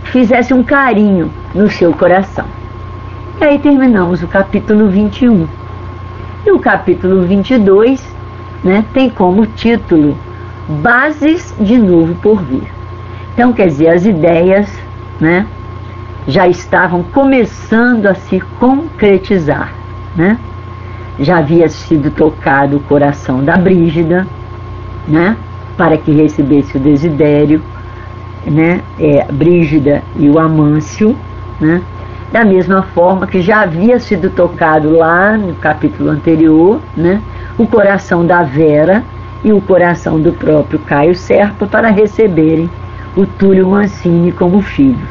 [0.05, 2.45] fizesse um carinho no seu coração.
[3.41, 5.47] E aí terminamos o capítulo 21.
[6.47, 8.03] E o capítulo 22
[8.65, 10.17] né, tem como título
[10.83, 12.71] Bases de Novo por Vir.
[13.33, 14.71] Então, quer dizer, as ideias
[15.21, 15.47] né,
[16.27, 19.73] já estavam começando a se concretizar.
[20.15, 20.39] Né?
[21.21, 24.27] Já havia sido tocado o coração da Brígida,
[25.07, 25.37] né,
[25.77, 27.63] para que recebesse o desidério,
[28.47, 31.15] né, é, Brígida e o Amâncio,
[31.61, 31.83] né,
[32.33, 37.21] da mesma forma que já havia sido tocado lá no capítulo anterior, né,
[37.59, 39.05] o coração da Vera
[39.45, 42.71] e o coração do próprio Caio Serpa para receberem
[43.17, 45.07] o Túlio Mancini como filho.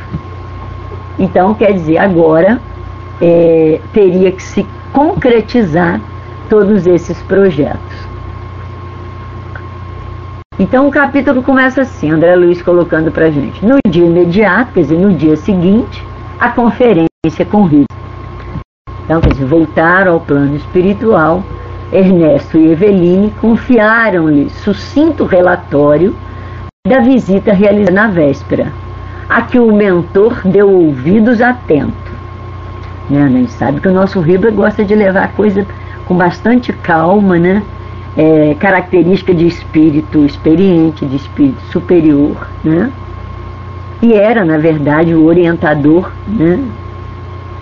[1.20, 2.60] Então, quer dizer, agora
[3.22, 6.02] é, teria que se concretizar
[6.50, 8.10] todos esses projetos.
[10.60, 13.66] Então o capítulo começa assim, André Luiz colocando para gente.
[13.66, 16.04] No dia imediato, quer dizer, no dia seguinte,
[16.40, 17.96] a conferência com Rita.
[19.06, 21.44] Então, quer dizer, voltaram ao plano espiritual,
[21.92, 26.16] Ernesto e Eveline confiaram-lhe sucinto relatório
[26.88, 28.72] da visita realizada na véspera,
[29.28, 32.19] a que o mentor deu ouvidos atentos.
[33.10, 33.24] Né?
[33.24, 35.66] A gente sabe que o nosso Riba gosta de levar a coisa
[36.06, 37.64] com bastante calma, né?
[38.18, 42.92] É, característica de espírito experiente, de espírito superior, né?
[44.02, 46.60] E era, na verdade, o orientador, né?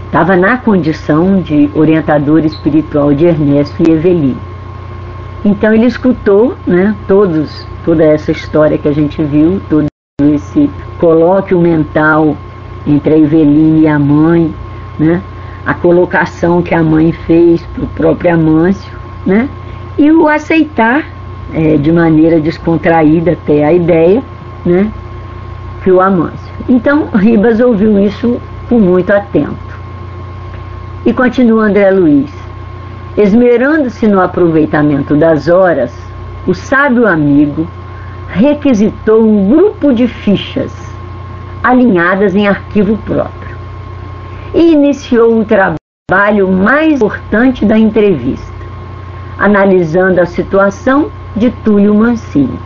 [0.05, 4.37] Estava na condição de orientador espiritual de Ernesto e Eveline.
[5.43, 6.95] Então ele escutou, né?
[7.07, 9.85] Todos toda essa história que a gente viu, todo
[10.21, 12.35] esse colóquio mental
[12.85, 14.53] entre a Eveline e a mãe,
[14.99, 15.21] né?
[15.67, 19.49] A colocação que a mãe fez para o próprio Amâncio, né?
[19.97, 21.03] e o aceitar
[21.53, 24.23] é, de maneira descontraída até a ideia,
[24.65, 24.89] né?
[25.83, 26.39] que o Amâncio.
[26.69, 29.77] Então Ribas ouviu isso com muito atento.
[31.05, 32.31] E continua André Luiz,
[33.17, 35.93] esmerando-se no aproveitamento das horas,
[36.47, 37.67] o sábio amigo
[38.29, 40.73] requisitou um grupo de fichas
[41.61, 43.46] alinhadas em arquivo próprio
[44.57, 48.51] e iniciou o trabalho mais importante da entrevista,
[49.37, 52.59] analisando a situação de Túlio Mancini.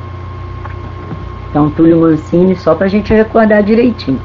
[1.50, 4.22] Então, Túlio Mancini, só para a gente recordar direitinho,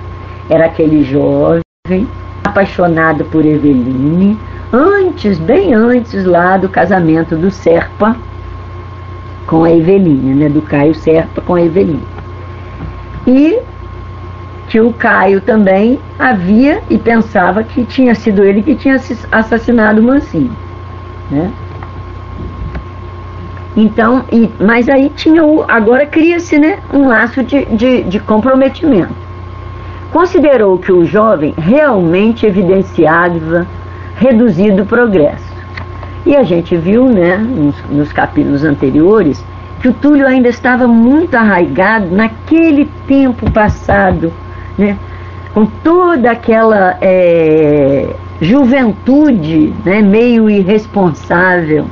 [0.49, 2.07] era aquele jovem
[2.45, 4.39] apaixonado por Eveline,
[4.73, 8.17] antes, bem antes lá do casamento do Serpa
[9.45, 12.07] com a Eveline, né, do Caio Serpa com a Eveline.
[13.27, 13.59] E
[14.81, 20.51] o Caio também havia e pensava que tinha sido ele que tinha assassinado o.
[21.31, 21.53] Né?
[23.77, 25.65] Então, e, mas aí tinha o.
[25.69, 29.15] Agora cria-se né, um laço de, de, de comprometimento.
[30.11, 33.67] Considerou que o jovem realmente evidenciava
[34.17, 35.57] reduzido progresso
[36.27, 39.43] e a gente viu, né, nos, nos capítulos anteriores,
[39.81, 44.33] que o Túlio ainda estava muito arraigado naquele tempo passado,
[44.77, 44.97] né,
[45.55, 51.87] com toda aquela é, juventude né, meio irresponsável,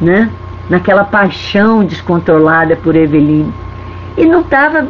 [0.00, 0.30] né,
[0.68, 3.52] naquela paixão descontrolada por Eveline.
[4.16, 4.86] E não estava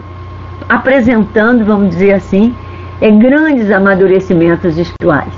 [0.68, 2.54] apresentando, vamos dizer assim,
[3.00, 5.32] é, grandes amadurecimentos espirituais.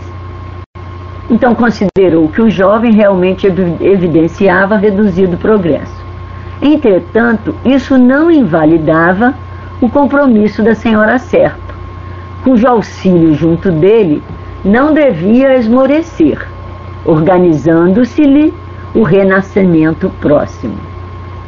[1.30, 6.02] Então considerou que o jovem realmente evidenciava reduzido progresso.
[6.60, 9.34] Entretanto, isso não invalidava
[9.80, 11.61] o compromisso da senhora Serpa,
[12.42, 14.22] cujo auxílio junto dele
[14.64, 16.46] não devia esmorecer,
[17.04, 18.52] organizando-se-lhe
[18.94, 20.76] o renascimento próximo.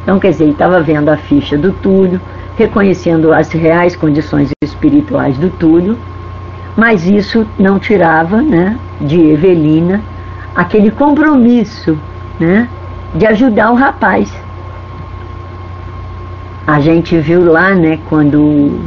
[0.03, 2.19] Então, quer dizer, ele estava vendo a ficha do Túlio,
[2.57, 5.97] reconhecendo as reais condições espirituais do Túlio,
[6.75, 10.01] mas isso não tirava né, de Evelina
[10.55, 11.97] aquele compromisso
[12.39, 12.69] né,
[13.13, 14.31] de ajudar o rapaz.
[16.67, 18.79] A gente viu lá, né, quando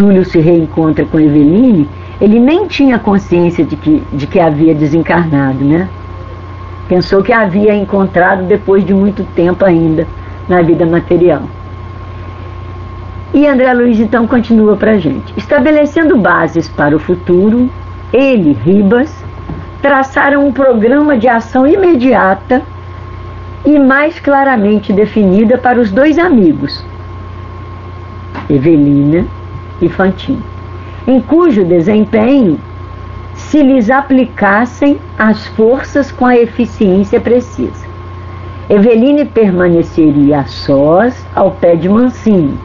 [0.00, 1.86] Túlio se reencontra com Eveline,
[2.18, 5.90] ele nem tinha consciência de que, de que havia desencarnado, né?
[6.88, 10.06] Pensou que havia encontrado depois de muito tempo ainda
[10.48, 11.42] na vida material.
[13.34, 15.34] E André Luiz então continua para a gente.
[15.36, 17.68] Estabelecendo bases para o futuro,
[18.10, 19.14] ele, Ribas,
[19.82, 22.62] traçaram um programa de ação imediata
[23.66, 26.82] e mais claramente definida para os dois amigos.
[28.48, 29.26] Evelina
[29.88, 30.42] Fantine,
[31.06, 32.58] em cujo desempenho
[33.34, 37.88] se lhes aplicassem as forças com a eficiência precisa.
[38.68, 42.56] Eveline permaneceria a sós ao pé de Mancini,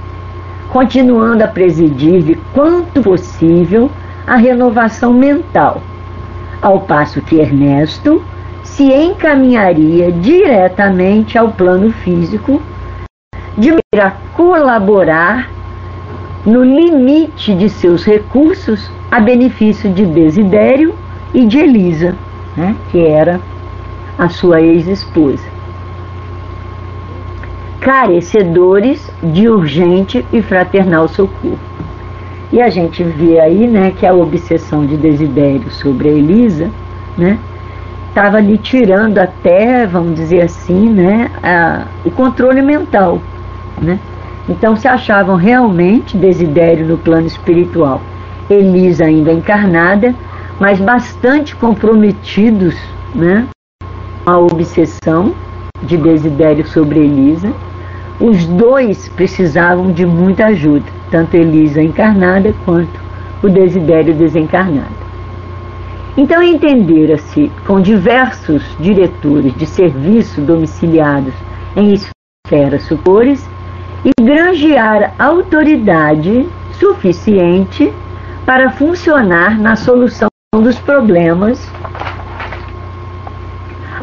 [0.69, 3.89] continuando a presidir-lhe quanto possível
[4.27, 5.81] a renovação mental,
[6.61, 8.23] ao passo que Ernesto
[8.63, 12.61] se encaminharia diretamente ao plano físico,
[13.57, 15.54] de maneira a colaborar
[16.45, 20.93] no limite de seus recursos a benefício de Desidério
[21.33, 22.15] e de Elisa,
[22.55, 23.41] né, que era
[24.17, 25.43] a sua ex-esposa.
[27.79, 31.59] Carecedores de urgente e fraternal socorro.
[32.51, 36.69] E a gente vê aí né, que a obsessão de Desidério sobre a Elisa
[37.17, 37.39] né,
[38.09, 43.19] estava lhe tirando até, vamos dizer assim, né, a, o controle mental.
[43.81, 43.99] Né?
[44.47, 48.01] Então se achavam realmente Desidério no plano espiritual,
[48.49, 50.13] Elisa ainda encarnada,
[50.59, 52.75] mas bastante comprometidos
[53.13, 53.47] né,
[54.23, 55.33] com a obsessão
[55.83, 57.51] de Desidério sobre Elisa.
[58.19, 62.99] Os dois precisavam de muita ajuda, tanto Elisa encarnada quanto
[63.43, 65.05] o Desidério desencarnado.
[66.15, 71.33] Então, entendera-se com diversos diretores de serviço domiciliados
[71.75, 73.45] em esferas superiores
[74.05, 77.91] e granjear autoridade suficiente
[78.45, 81.67] para funcionar na solução dos problemas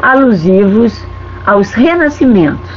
[0.01, 1.01] alusivos
[1.45, 2.69] aos renascimentos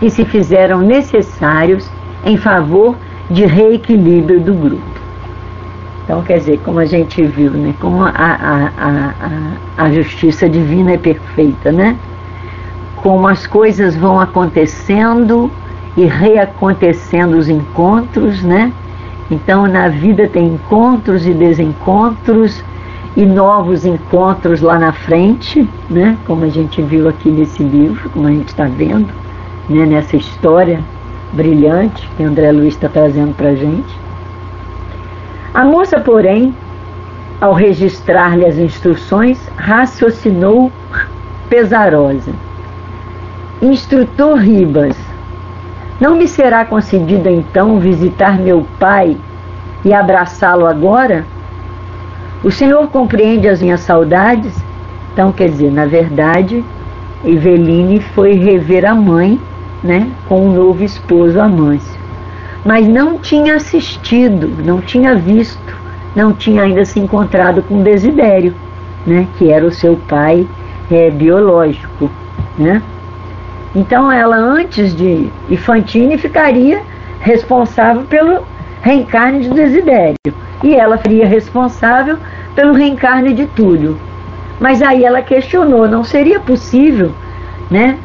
[0.00, 1.88] que se fizeram necessários
[2.24, 2.96] em favor
[3.30, 4.98] de reequilíbrio do grupo.
[6.04, 10.92] Então, quer dizer, como a gente viu, né, como a, a, a, a justiça divina
[10.92, 11.96] é perfeita, né?
[12.96, 15.50] Como as coisas vão acontecendo
[15.98, 18.72] e reacontecendo os encontros, né?
[19.28, 22.62] Então, na vida tem encontros e desencontros
[23.16, 26.16] e novos encontros lá na frente, né?
[26.24, 29.08] Como a gente viu aqui nesse livro, como a gente está vendo,
[29.68, 29.84] né?
[29.86, 30.78] Nessa história
[31.32, 33.98] brilhante que André Luiz está trazendo para a gente.
[35.52, 36.54] A moça, porém,
[37.40, 40.70] ao registrar-lhe as instruções, raciocinou
[41.50, 42.30] pesarosa.
[43.60, 44.96] Instrutor Ribas,
[46.00, 49.16] não me será concedido então visitar meu pai
[49.84, 51.24] e abraçá-lo agora?
[52.42, 54.54] O Senhor compreende as minhas saudades?
[55.12, 56.64] Então, quer dizer, na verdade,
[57.24, 59.40] Eveline foi rever a mãe,
[59.82, 61.98] né, com o um novo esposo Amâncio
[62.64, 65.76] mas não tinha assistido, não tinha visto,
[66.14, 68.54] não tinha ainda se encontrado com Desidério,
[69.06, 70.46] né, que era o seu pai
[70.90, 72.10] é, biológico.
[72.58, 72.82] Né?
[73.78, 76.82] Então ela, antes de Infantine, ficaria
[77.20, 78.42] responsável pelo
[78.82, 80.16] reencarne de Desidério.
[80.64, 82.18] E ela seria responsável
[82.56, 83.96] pelo reencarne de Túlio.
[84.58, 87.12] Mas aí ela questionou, não seria possível,
[87.70, 87.96] né,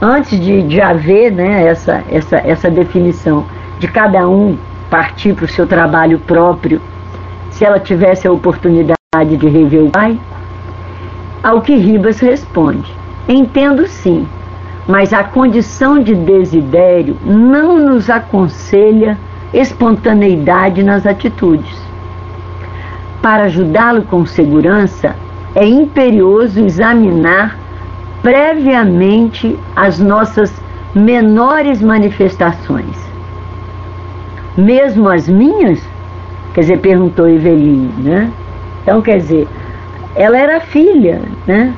[0.00, 3.44] antes de, de haver né, essa, essa, essa definição,
[3.80, 4.56] de cada um
[4.88, 6.80] partir para o seu trabalho próprio,
[7.50, 8.96] se ela tivesse a oportunidade
[9.36, 10.16] de rever o pai?
[11.42, 12.94] Ao que Ribas responde:
[13.28, 14.26] Entendo sim,
[14.86, 19.18] mas a condição de desidério não nos aconselha
[19.52, 21.76] espontaneidade nas atitudes.
[23.20, 25.16] Para ajudá-lo com segurança,
[25.54, 27.58] é imperioso examinar
[28.22, 30.52] previamente as nossas
[30.94, 33.06] menores manifestações
[34.56, 35.80] mesmo as minhas?
[36.54, 38.30] Quer dizer, perguntou Eveline, né?
[38.82, 39.46] Então, quer dizer,
[40.14, 41.74] ela era filha, né?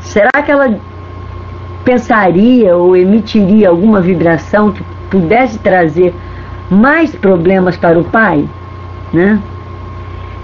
[0.00, 0.78] Será que ela
[1.84, 6.14] pensaria ou emitiria alguma vibração que pudesse trazer
[6.70, 8.44] mais problemas para o pai,
[9.12, 9.40] né?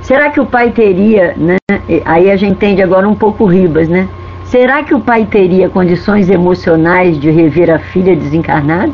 [0.01, 1.57] Será que o pai teria, né?
[2.05, 4.09] Aí a gente entende agora um pouco Ribas, né?
[4.45, 8.93] Será que o pai teria condições emocionais de rever a filha desencarnada?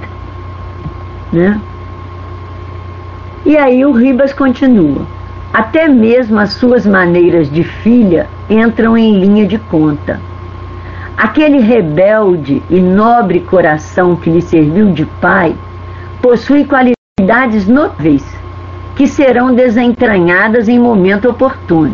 [1.32, 1.61] Né?
[3.45, 5.03] E aí o Ribas continua.
[5.53, 10.20] Até mesmo as suas maneiras de filha entram em linha de conta.
[11.23, 15.55] Aquele rebelde e nobre coração que lhe serviu de pai
[16.23, 18.25] possui qualidades notáveis
[18.97, 21.93] que serão desentranhadas em momento oportuno.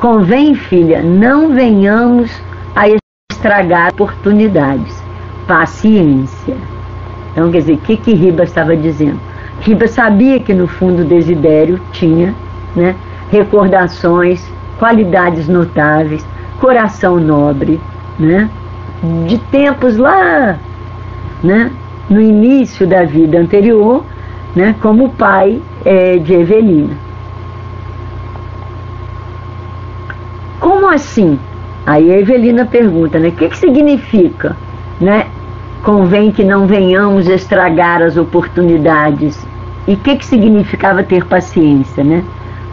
[0.00, 2.30] Convém, filha, não venhamos
[2.74, 2.86] a
[3.30, 5.04] estragar oportunidades.
[5.46, 6.56] Paciência.
[7.30, 9.20] Então, quer dizer, o que, que Ribas estava dizendo?
[9.60, 12.34] Riba sabia que no fundo Desidério tinha
[12.74, 12.96] né,
[13.30, 16.26] recordações, qualidades notáveis,
[16.58, 17.78] coração nobre,
[18.18, 18.48] né,
[19.26, 20.58] de tempos lá,
[21.42, 21.70] né,
[22.08, 24.04] no início da vida anterior,
[24.54, 26.94] né, como pai é, de Evelina.
[30.60, 31.38] Como assim?
[31.86, 33.28] Aí a Evelina pergunta, né?
[33.28, 34.56] O que, que significa,
[34.98, 35.26] né?
[35.82, 39.46] Convém que não venhamos estragar as oportunidades.
[39.86, 42.24] E o que, que significava ter paciência, né?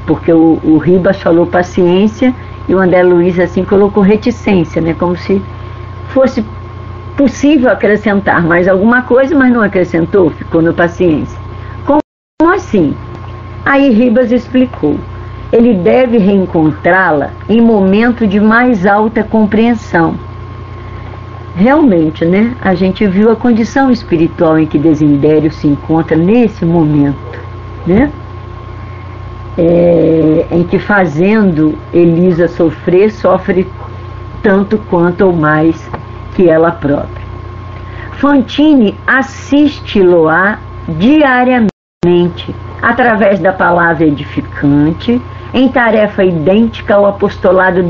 [0.08, 2.34] Porque o, o Ribas falou paciência
[2.68, 4.94] e o André Luiz assim colocou reticência, né?
[4.94, 5.42] Como se
[6.10, 6.46] fosse
[7.18, 11.38] possível acrescentar mais alguma coisa, mas não acrescentou, ficou no paciência.
[11.86, 12.96] Como assim?
[13.66, 14.98] Aí Ribas explicou
[15.52, 20.16] ele deve reencontrá-la em momento de mais alta compreensão.
[21.56, 22.56] Realmente, né?
[22.62, 27.40] A gente viu a condição espiritual em que Desidério se encontra nesse momento,
[27.86, 28.10] né?
[29.58, 33.68] É, em que fazendo Elisa sofrer, sofre
[34.42, 35.90] tanto quanto ou mais
[36.36, 37.22] que ela própria.
[38.14, 45.22] Fantine assiste-lo-á diariamente através da palavra edificante,
[45.54, 47.84] em tarefa idêntica ao apostolado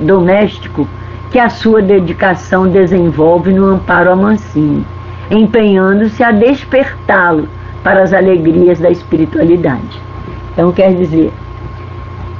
[0.00, 0.88] doméstico
[1.30, 4.86] que a sua dedicação desenvolve no amparo a Mancini,
[5.30, 7.48] empenhando-se a despertá-lo
[7.82, 10.00] para as alegrias da espiritualidade.
[10.54, 11.32] Então, quer dizer,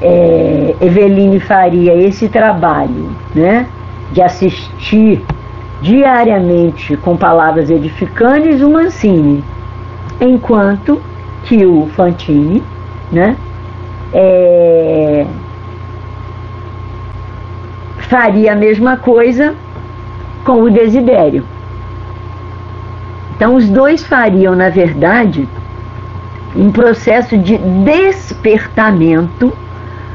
[0.01, 3.67] é, Eveline faria esse trabalho né,
[4.13, 5.21] de assistir
[5.83, 9.43] diariamente com palavras edificantes o Mancini,
[10.21, 11.03] enquanto
[11.43, 12.63] que o Fantini
[13.11, 13.37] né,
[14.13, 15.27] é,
[17.99, 19.55] faria a mesma coisa
[20.45, 21.45] com o desidério.
[23.37, 25.49] Então, os dois fariam, na verdade,
[26.55, 29.53] um processo de despertamento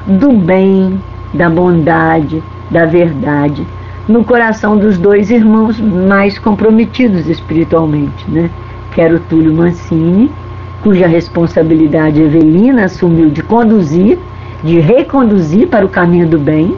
[0.06, 1.02] do bem,
[1.34, 3.66] da bondade, da verdade,
[4.08, 8.50] no coração dos dois irmãos mais comprometidos espiritualmente, né?
[8.94, 10.32] Que era o Túlio Mancini
[10.82, 14.18] cuja responsabilidade Evelina assumiu de conduzir,
[14.64, 16.76] de reconduzir para o caminho do bem,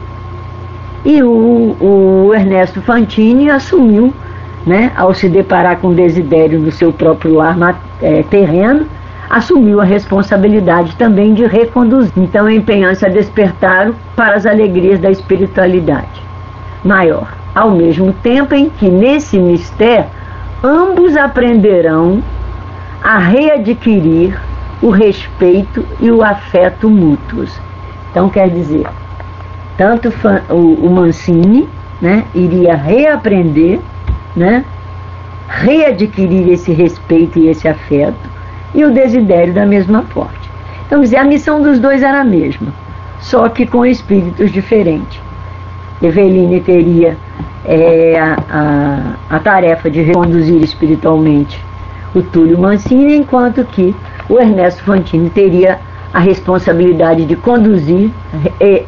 [1.04, 4.12] e o, o Ernesto Fantini assumiu,
[4.64, 8.86] né, ao se deparar com Desidério no seu próprio lar é, terreno,
[9.32, 12.12] assumiu a responsabilidade também de reconduzir.
[12.18, 16.22] Então, empenhando-se a despertar para as alegrias da espiritualidade
[16.84, 17.32] maior.
[17.54, 20.04] Ao mesmo tempo em que, nesse mistério,
[20.62, 22.22] ambos aprenderão
[23.02, 24.38] a readquirir
[24.82, 27.58] o respeito e o afeto mútuos.
[28.10, 28.86] Então, quer dizer,
[29.78, 30.12] tanto
[30.50, 31.66] o, Mancini
[32.02, 33.80] né, iria reaprender,
[34.36, 34.62] né,
[35.48, 38.31] readquirir esse respeito e esse afeto,
[38.74, 40.42] e o Desidério da mesma forma.
[40.86, 42.68] Então, dizer, a missão dos dois era a mesma,
[43.20, 45.20] só que com espíritos diferentes.
[46.02, 47.16] Eveline teria
[47.64, 48.36] é, a,
[49.30, 51.58] a, a tarefa de reconduzir espiritualmente
[52.14, 53.94] o Túlio Mancini, enquanto que
[54.28, 55.78] o Ernesto Fantini teria
[56.12, 58.10] a responsabilidade de conduzir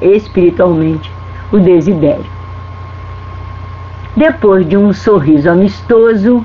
[0.02, 1.10] espiritualmente
[1.50, 2.26] o Desidério.
[4.16, 6.44] Depois de um sorriso amistoso,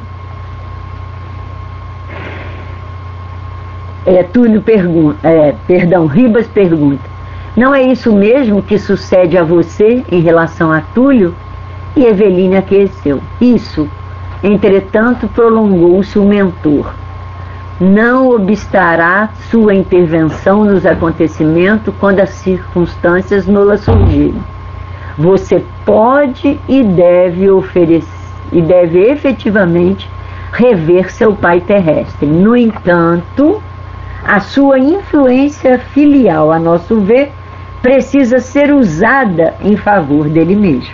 [4.17, 7.03] é, Túlio pergunta, é, perdão, Ribas pergunta:
[7.55, 11.33] Não é isso mesmo que sucede a você em relação a Túlio?
[11.95, 13.19] E Eveline aqueceu.
[13.41, 13.89] Isso,
[14.43, 16.93] Entretanto, prolongou-se o mentor.
[17.79, 24.41] Não obstará sua intervenção nos acontecimentos quando as circunstâncias nola surgirem.
[25.17, 28.07] Você pode e deve oferecer
[28.51, 30.09] e deve efetivamente
[30.51, 32.25] rever seu pai terrestre.
[32.25, 33.61] No entanto,
[34.25, 37.31] a sua influência filial, a nosso ver,
[37.81, 40.93] precisa ser usada em favor dele mesmo.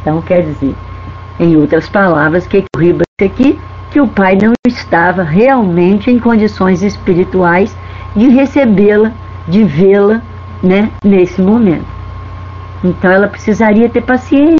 [0.00, 0.74] Então, quer dizer,
[1.38, 3.58] em outras palavras, que o Ribas aqui
[3.94, 7.76] que o pai não estava realmente em condições espirituais
[8.16, 9.12] de recebê-la,
[9.46, 10.20] de vê-la,
[10.60, 11.86] né, nesse momento.
[12.82, 14.58] Então ela precisaria ter paciência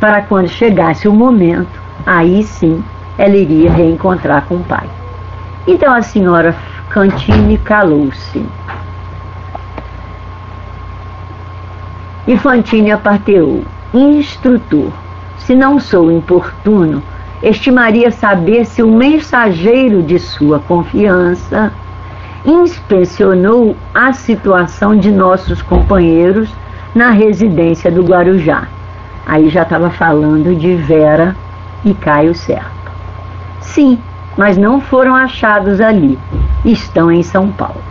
[0.00, 2.82] para quando chegasse o momento, aí sim
[3.16, 4.95] ela iria reencontrar com o pai.
[5.66, 6.54] Então a senhora
[6.90, 8.44] Cantine calou-se.
[12.26, 13.64] E Fantine aparteou,
[13.94, 14.92] instrutor
[15.46, 17.00] se não sou importuno,
[17.40, 21.72] estimaria saber se o mensageiro de sua confiança
[22.44, 26.50] inspecionou a situação de nossos companheiros
[26.92, 28.66] na residência do Guarujá.
[29.24, 31.36] Aí já estava falando de Vera
[31.84, 32.90] e Caio Serpa.
[33.60, 34.00] Sim,
[34.36, 36.18] mas não foram achados ali.
[36.64, 37.82] Estão em São Paulo.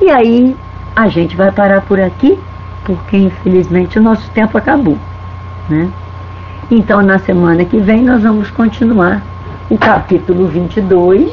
[0.00, 0.56] E aí
[0.94, 2.38] a gente vai parar por aqui,
[2.84, 4.98] porque infelizmente o nosso tempo acabou,
[5.68, 5.90] né?
[6.70, 9.22] Então, na semana que vem, nós vamos continuar
[9.70, 11.32] o capítulo 22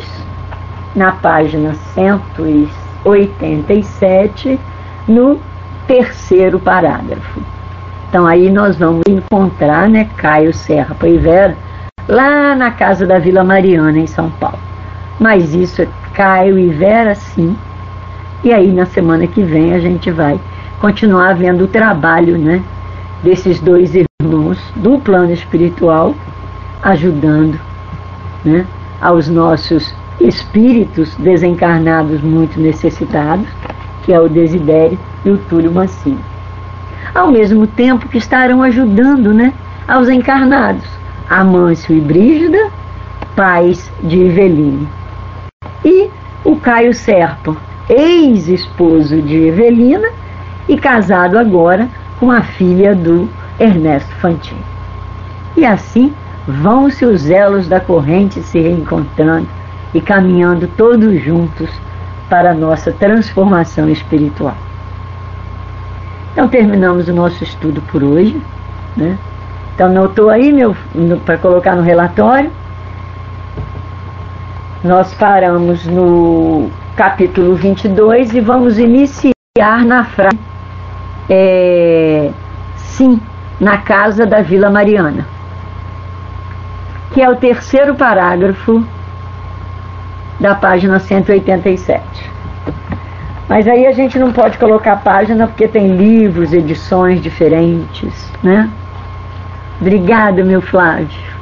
[0.95, 4.57] na página 187,
[5.07, 5.39] no
[5.85, 7.41] terceiro parágrafo.
[8.09, 11.57] Então aí nós vamos encontrar, né, Caio Serra Poivera,
[12.07, 14.59] lá na casa da Vila Mariana, em São Paulo.
[15.19, 17.55] Mas isso é Caio e Vera, sim.
[18.43, 20.39] E aí na semana que vem a gente vai
[20.79, 22.61] continuar vendo o trabalho, né,
[23.23, 26.13] desses dois irmãos do plano espiritual,
[26.83, 27.59] ajudando,
[28.43, 28.65] né,
[29.01, 33.47] aos nossos espíritos desencarnados muito necessitados,
[34.03, 36.19] que é o Desidério e o Túlio Mancini.
[37.13, 39.53] Ao mesmo tempo que estarão ajudando né,
[39.87, 40.94] aos encarnados,
[41.29, 42.69] Amâncio e Brígida,
[43.35, 44.87] pais de Eveline.
[45.83, 46.09] E
[46.43, 47.55] o Caio Serpa,
[47.89, 50.09] ex-esposo de Evelina
[50.67, 51.87] e casado agora
[52.19, 54.61] com a filha do Ernesto Fantini.
[55.55, 56.13] E assim
[56.47, 59.47] vão-se os elos da corrente se reencontrando
[59.93, 61.69] e caminhando todos juntos
[62.29, 64.55] para a nossa transformação espiritual.
[66.31, 68.39] Então terminamos o nosso estudo por hoje.
[68.97, 69.17] Né?
[69.75, 70.73] Então notou aí meu
[71.25, 72.49] para colocar no relatório.
[74.81, 79.35] Nós paramos no capítulo 22 e vamos iniciar
[79.85, 80.39] na frase
[81.29, 82.31] é,
[82.77, 83.19] sim,
[83.59, 85.25] na casa da Vila Mariana,
[87.13, 88.81] que é o terceiro parágrafo
[90.39, 92.31] da página 187.
[93.49, 98.69] Mas aí a gente não pode colocar página porque tem livros, edições diferentes, né?
[99.79, 101.34] Obrigada, meu Flávio.